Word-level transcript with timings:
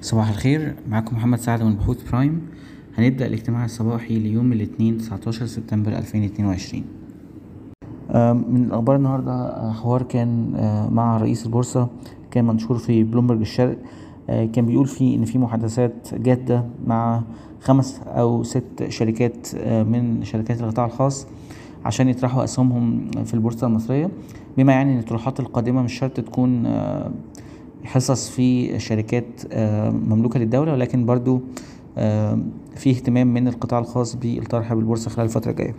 صباح 0.00 0.28
الخير. 0.28 0.74
معكم 0.88 1.16
محمد 1.16 1.38
سعد 1.38 1.62
من 1.62 1.74
بحوث 1.74 2.10
برايم. 2.10 2.40
هنبدأ 2.98 3.26
الاجتماع 3.26 3.64
الصباحي 3.64 4.18
ليوم 4.18 4.52
الاثنين 4.52 4.98
19 4.98 5.46
سبتمبر 5.46 5.92
2022 5.92 6.84
من 8.48 8.64
الأخبار 8.64 8.96
النهاردة 8.96 9.32
آه، 9.32 9.72
حوار 9.72 10.02
كان 10.02 10.54
آه، 10.56 10.88
مع 10.88 11.16
رئيس 11.16 11.46
البورصة 11.46 11.88
كان 12.30 12.44
منشور 12.44 12.78
في 12.78 13.04
بلومبرج 13.04 13.40
الشرق 13.40 13.78
آه، 14.30 14.44
كان 14.44 14.66
بيقول 14.66 14.86
فيه 14.86 15.16
إن 15.16 15.24
في 15.24 15.38
محادثات 15.38 16.14
جادة 16.14 16.64
مع 16.86 17.22
خمس 17.60 18.00
أو 18.06 18.42
ست 18.42 18.86
شركات 18.88 19.48
من 19.66 20.24
شركات 20.24 20.60
القطاع 20.60 20.86
الخاص 20.86 21.26
عشان 21.84 22.08
يطرحوا 22.08 22.44
أسهمهم 22.44 23.10
في 23.24 23.34
البورصة 23.34 23.66
المصرية. 23.66 24.10
بما 24.56 24.72
يعني 24.72 24.92
إن 24.92 24.98
الطروحات 24.98 25.40
القادمة 25.40 25.82
مش 25.82 25.98
شرط 25.98 26.20
تكون 26.20 26.66
حصص 27.84 28.30
في 28.30 28.78
شركات 28.78 29.24
آه، 29.52 29.90
مملوكة 29.90 30.40
للدولة 30.40 30.72
ولكن 30.72 31.06
برضو 31.06 31.40
آه، 31.98 32.38
في 32.76 32.90
اهتمام 32.90 33.34
من 33.34 33.48
القطاع 33.48 33.78
الخاص 33.78 34.16
بالطرح 34.16 34.74
بالبورصة 34.74 35.10
خلال 35.10 35.26
الفترة 35.26 35.50
الجاية. 35.50 35.74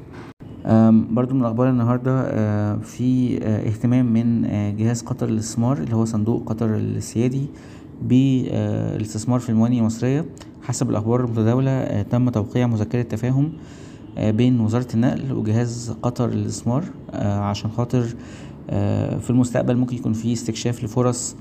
برضو 1.13 1.35
من 1.35 1.41
الأخبار 1.41 1.69
النهاردة 1.69 2.21
آه، 2.25 2.75
في 2.75 3.37
اهتمام 3.45 4.13
من 4.13 4.41
جهاز 4.77 5.01
قطر 5.01 5.27
للاستثمار 5.27 5.77
اللي 5.77 5.95
هو 5.95 6.05
صندوق 6.05 6.43
قطر 6.45 6.75
السيادي 6.75 7.45
بالاستثمار 8.01 9.39
في 9.39 9.49
الموانئ 9.49 9.79
المصرية. 9.79 10.25
حسب 10.61 10.89
الأخبار 10.89 11.25
المتداولة 11.25 12.01
تم 12.01 12.29
توقيع 12.29 12.67
مذكرة 12.67 13.01
تفاهم 13.01 13.53
بين 14.17 14.59
وزارة 14.59 14.87
النقل 14.93 15.33
وجهاز 15.33 15.95
قطر 16.01 16.29
للاستثمار 16.29 16.83
عشان 17.13 17.71
خاطر 17.71 18.01
في 19.19 19.29
المستقبل 19.29 19.77
ممكن 19.77 19.95
يكون 19.95 20.13
في 20.13 20.33
استكشاف 20.33 20.83
لفرص 20.83 21.35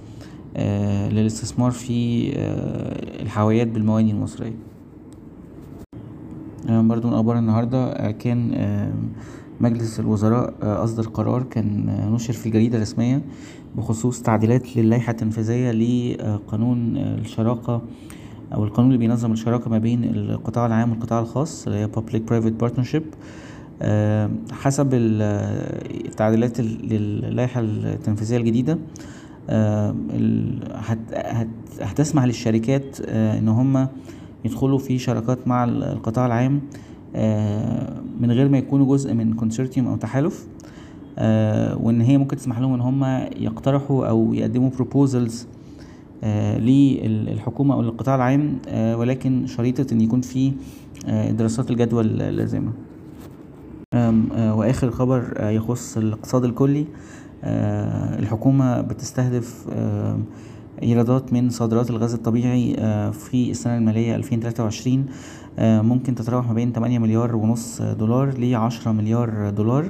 للاستثمار 0.57 1.71
في 1.71 2.31
آه، 2.37 3.23
الحاويات 3.23 3.67
بالمواني 3.67 4.11
المصرية. 4.11 4.55
آه، 6.69 6.81
برضو 6.81 7.09
من 7.09 7.15
أخبار 7.15 7.39
النهاردة 7.39 8.11
كان 8.11 8.53
مجلس 9.61 10.01
الوزراء 10.01 10.55
أصدر 10.63 11.09
قرار 11.09 11.43
كان 11.43 11.87
نشر 12.13 12.33
في 12.33 12.47
الجريدة 12.47 12.77
الرسمية 12.77 13.23
بخصوص 13.77 14.23
تعديلات 14.23 14.77
للائحة 14.77 15.11
التنفيذية 15.11 15.71
لقانون 15.71 16.97
الشراكة 16.97 17.83
أو 18.55 18.65
القانون 18.65 18.93
اللي 18.93 18.99
بينظم 18.99 19.33
الشراكة 19.33 19.71
ما 19.71 19.79
بين 19.79 20.05
القطاع 20.05 20.67
العام 20.67 20.91
والقطاع 20.91 21.21
الخاص 21.21 21.67
اللي 21.67 21.79
هي 21.79 21.89
Public 21.89 22.21
Private 22.31 22.65
Partnership. 22.65 23.03
حسب 24.53 24.89
التعديلات 24.93 26.61
للائحة 26.61 27.61
التنفيذية 27.61 28.37
الجديدة 28.37 28.79
هتسمح 31.81 32.25
للشركات 32.25 32.99
آه، 33.07 33.39
إن 33.39 33.49
هم 33.49 33.89
يدخلوا 34.45 34.79
في 34.79 34.99
شراكات 34.99 35.49
مع 35.49 35.65
القطاع 35.65 36.27
العام 36.27 36.61
آه، 37.17 38.01
من 38.21 38.33
غير 38.33 38.49
ما 38.49 38.59
يكونوا 38.59 38.87
جزء 38.87 39.15
من 39.15 39.33
consortium 39.33 39.87
أو 39.87 39.97
تحالف 39.97 40.47
آه، 41.19 41.77
وإن 41.77 42.01
هي 42.01 42.19
ممكن 42.19 42.37
تسمح 42.37 42.59
لهم 42.59 42.75
إن 42.75 42.81
هم 42.81 43.05
يقترحوا 43.37 44.07
أو 44.07 44.35
يقدموا 44.35 44.71
proposals 44.71 45.47
للحكومة 46.59 47.75
أو 47.75 47.83
للقطاع 47.83 48.15
العام 48.15 48.59
ولكن 48.75 49.47
شريطة 49.47 49.95
إن 49.95 50.01
يكون 50.01 50.21
في 50.21 50.53
دراسات 51.31 51.71
الجدوى 51.71 52.03
اللازمه 52.03 52.73
وآخر 54.37 54.91
خبر 54.91 55.37
يخص 55.41 55.97
الاقتصاد 55.97 56.45
الكلي. 56.45 56.81
آه، 56.81 56.87
الحكومة 57.45 58.81
بتستهدف 58.81 59.67
آه، 59.73 60.19
إيرادات 60.83 61.33
من 61.33 61.51
صادرات 61.51 61.91
الغاز 61.91 62.15
الطبيعي 62.15 62.77
آه، 62.79 63.11
في 63.11 63.51
السنة 63.51 63.77
المالية 63.77 64.15
2023 64.17 65.07
ممكن 65.59 66.15
تتراوح 66.15 66.49
ما 66.49 66.55
بين 66.55 66.73
8 66.73 66.99
مليار 66.99 67.37
ونص 67.37 67.83
دولار 67.83 68.39
ل 68.39 68.55
10 68.55 68.93
مليار 68.93 69.51
دولار 69.51 69.85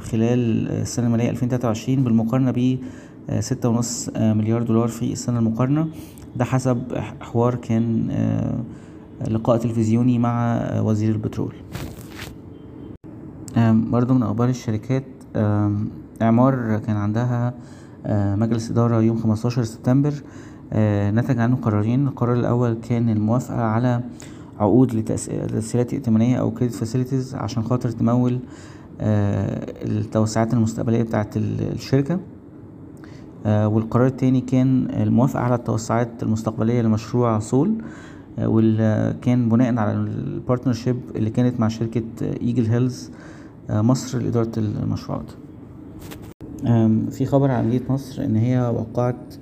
خلال 0.00 0.68
السنة 0.68 1.06
المالية 1.06 1.30
2023 1.30 2.04
بالمقارنة 2.04 2.50
ب 2.50 2.78
ستة 3.40 3.68
ونص 3.68 4.08
مليار 4.16 4.62
دولار 4.62 4.88
في 4.88 5.12
السنة 5.12 5.38
المقارنة. 5.38 5.88
ده 6.36 6.44
حسب 6.44 6.82
حوار 7.20 7.54
كان 7.54 8.08
لقاء 9.28 9.56
تلفزيوني 9.56 10.18
مع 10.18 10.62
وزير 10.80 11.12
البترول. 11.12 11.54
برضو 13.66 14.14
من 14.14 14.22
أخبار 14.22 14.48
الشركات 14.48 15.04
إعمار 16.22 16.78
كان 16.78 16.96
عندها 16.96 17.54
مجلس 18.36 18.70
إدارة 18.70 19.00
يوم 19.00 19.18
15 19.18 19.62
سبتمبر 19.62 20.14
نتج 21.14 21.38
عنه 21.38 21.56
قرارين. 21.56 22.06
القرار 22.08 22.34
الأول 22.34 22.74
كان 22.88 23.08
الموافقة 23.08 23.60
على 23.62 24.00
عقود 24.58 24.94
لتسهيلات 24.94 25.94
ائتمانية 25.94 26.36
أو 26.36 26.50
كريدت 26.50 26.74
فاسيلتيز 26.74 27.34
عشان 27.34 27.62
خاطر 27.62 27.90
تمول 27.90 28.38
التوسعات 29.00 30.54
المستقبلية 30.54 31.02
بتاعة 31.02 31.30
الشركة. 31.36 32.20
والقرار 33.46 34.06
التاني 34.06 34.40
كان 34.40 34.90
الموافقة 34.90 35.40
على 35.40 35.54
التوسعات 35.54 36.22
المستقبلية 36.22 36.82
لمشروع 36.82 37.38
صول 37.38 37.74
واللي 38.38 39.16
كان 39.22 39.48
بناء 39.48 39.78
على 39.78 39.92
ال 39.92 40.01
partnership 40.01 40.96
اللي 41.16 41.30
كانت 41.30 41.60
مع 41.60 41.68
شركة 41.68 42.02
ايجل 42.22 42.66
هيلز 42.66 43.10
آه، 43.10 43.12
مصر 43.70 44.18
لإدارة 44.18 44.52
المشروعات. 44.56 45.30
في 47.10 47.26
خبر 47.26 47.50
عن 47.50 47.66
مدينة 47.66 47.84
نصر 47.90 48.24
إن 48.24 48.36
هي 48.36 48.60
وقعت 48.60 49.34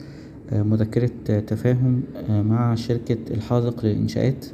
آه، 0.50 0.62
مذكرة 0.62 1.10
تفاهم 1.40 2.02
آه، 2.16 2.42
مع 2.42 2.74
شركة 2.74 3.18
الحاذق 3.30 3.84
للإنشاءات 3.84 4.46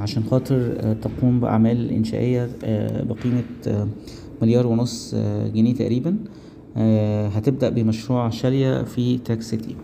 عشان 0.00 0.24
خاطر 0.24 0.72
تقوم 1.02 1.40
بأعمال 1.40 1.90
إنشائية 1.90 2.50
بقيمة 3.02 3.42
مليار 4.42 4.66
ونص 4.66 5.14
جنيه 5.54 5.74
تقريبا 5.74 6.16
هتبدأ 7.36 7.68
بمشروع 7.68 8.30
شالية 8.30 8.82
في 8.82 9.18
تاك 9.18 9.42
سيتي. 9.42 9.76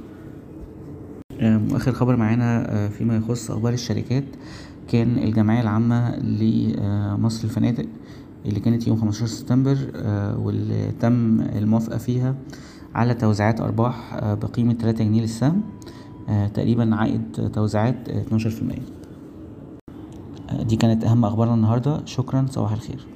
وآخر 1.43 1.93
خبر 1.93 2.17
معانا 2.17 2.89
فيما 2.89 3.17
يخص 3.17 3.51
أخبار 3.51 3.73
الشركات 3.73 4.25
كان 4.89 5.19
الجمعية 5.19 5.61
العامة 5.61 6.17
لمصر 6.17 7.45
الفنادق 7.45 7.87
اللي 8.47 8.61
كانت 8.61 8.87
يوم 8.87 9.01
15 9.01 9.27
سبتمبر 9.27 9.77
آه، 9.97 10.39
واللي 10.39 10.93
تم 11.01 11.41
الموافقة 11.41 11.99
فيها 11.99 12.35
على 12.95 13.15
توزيعات 13.15 13.61
أرباح 13.61 14.15
آه، 14.15 14.35
بقيمة 14.35 14.75
3 14.75 15.05
جنيه 15.05 15.21
للسهم 15.21 15.63
آه، 16.29 16.47
تقريبا 16.47 16.95
عائد 16.97 17.51
توزيعات 17.55 18.09
12% 18.09 19.01
دي 20.63 20.77
كانت 20.77 21.05
أهم 21.05 21.25
أخبارنا 21.25 21.55
النهاردة. 21.55 22.01
شكرا 22.05 22.47
صباح 22.51 22.73
الخير. 22.73 23.07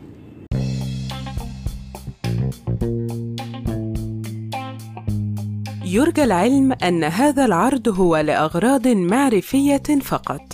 يرجى 5.84 6.24
العلم 6.24 6.72
أن 6.72 7.04
هذا 7.04 7.44
العرض 7.44 7.88
هو 7.88 8.16
لأغراض 8.16 8.88
معرفية 8.88 9.82
فقط. 10.02 10.53